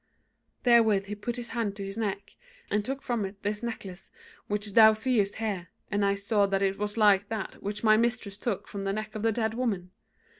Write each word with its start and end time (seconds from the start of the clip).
Therewith 0.63 1.05
he 1.05 1.13
put 1.13 1.35
his 1.35 1.49
hand 1.49 1.75
to 1.75 1.85
his 1.85 1.95
neck, 1.95 2.35
and 2.71 2.83
took 2.83 3.03
from 3.03 3.23
it 3.23 3.43
this 3.43 3.61
necklace 3.61 4.09
which 4.47 4.73
thou 4.73 4.93
seest 4.93 5.35
here, 5.35 5.67
and 5.91 6.03
I 6.03 6.15
saw 6.15 6.47
that 6.47 6.63
it 6.63 6.79
was 6.79 6.97
like 6.97 7.29
that 7.29 7.61
which 7.61 7.83
my 7.83 7.97
mistress 7.97 8.39
took 8.39 8.67
from 8.67 8.83
the 8.83 8.93
neck 8.93 9.13
of 9.13 9.21
the 9.21 9.31
dead 9.31 9.53
woman. 9.53 9.91